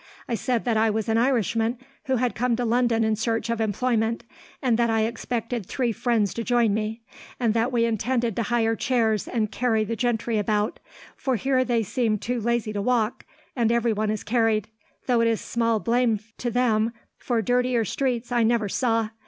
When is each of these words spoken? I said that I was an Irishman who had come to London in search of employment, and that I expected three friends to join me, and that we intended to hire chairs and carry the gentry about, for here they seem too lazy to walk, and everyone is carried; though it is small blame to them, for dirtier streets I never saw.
I 0.27 0.33
said 0.33 0.65
that 0.65 0.77
I 0.77 0.89
was 0.89 1.07
an 1.09 1.19
Irishman 1.19 1.77
who 2.05 2.15
had 2.15 2.33
come 2.33 2.55
to 2.55 2.65
London 2.65 3.03
in 3.03 3.15
search 3.15 3.51
of 3.51 3.61
employment, 3.61 4.23
and 4.59 4.75
that 4.79 4.89
I 4.89 5.01
expected 5.03 5.63
three 5.67 5.91
friends 5.91 6.33
to 6.33 6.43
join 6.43 6.73
me, 6.73 7.03
and 7.39 7.53
that 7.53 7.71
we 7.71 7.85
intended 7.85 8.35
to 8.35 8.41
hire 8.41 8.75
chairs 8.75 9.27
and 9.27 9.51
carry 9.51 9.83
the 9.83 9.95
gentry 9.95 10.39
about, 10.39 10.79
for 11.15 11.35
here 11.35 11.63
they 11.63 11.83
seem 11.83 12.17
too 12.17 12.41
lazy 12.41 12.73
to 12.73 12.81
walk, 12.81 13.27
and 13.55 13.71
everyone 13.71 14.09
is 14.09 14.23
carried; 14.23 14.69
though 15.05 15.21
it 15.21 15.27
is 15.27 15.39
small 15.39 15.79
blame 15.79 16.19
to 16.39 16.49
them, 16.49 16.93
for 17.15 17.39
dirtier 17.43 17.85
streets 17.85 18.31
I 18.31 18.41
never 18.41 18.67
saw. 18.67 19.09